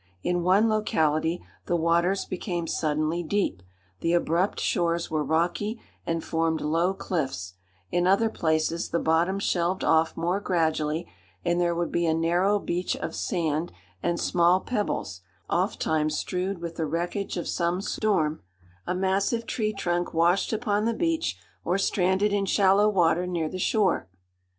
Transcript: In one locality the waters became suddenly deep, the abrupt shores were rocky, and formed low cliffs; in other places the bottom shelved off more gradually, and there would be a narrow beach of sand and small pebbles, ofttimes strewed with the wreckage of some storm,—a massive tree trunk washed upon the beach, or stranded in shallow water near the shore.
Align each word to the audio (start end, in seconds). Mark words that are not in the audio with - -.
In 0.23 0.41
one 0.41 0.67
locality 0.67 1.43
the 1.67 1.75
waters 1.75 2.25
became 2.25 2.65
suddenly 2.65 3.21
deep, 3.21 3.61
the 3.99 4.13
abrupt 4.13 4.59
shores 4.59 5.11
were 5.11 5.23
rocky, 5.23 5.79
and 6.07 6.23
formed 6.23 6.59
low 6.59 6.95
cliffs; 6.95 7.53
in 7.91 8.07
other 8.07 8.27
places 8.27 8.89
the 8.89 8.97
bottom 8.97 9.37
shelved 9.37 9.83
off 9.83 10.17
more 10.17 10.39
gradually, 10.39 11.07
and 11.45 11.61
there 11.61 11.75
would 11.75 11.91
be 11.91 12.07
a 12.07 12.15
narrow 12.15 12.57
beach 12.57 12.95
of 12.95 13.13
sand 13.13 13.71
and 14.01 14.19
small 14.19 14.61
pebbles, 14.61 15.21
ofttimes 15.51 16.17
strewed 16.17 16.57
with 16.61 16.77
the 16.77 16.87
wreckage 16.87 17.37
of 17.37 17.47
some 17.47 17.79
storm,—a 17.79 18.95
massive 18.95 19.45
tree 19.45 19.71
trunk 19.71 20.15
washed 20.15 20.51
upon 20.51 20.85
the 20.85 20.95
beach, 20.95 21.37
or 21.63 21.77
stranded 21.77 22.33
in 22.33 22.47
shallow 22.47 22.89
water 22.89 23.27
near 23.27 23.47
the 23.47 23.59
shore. 23.59 24.09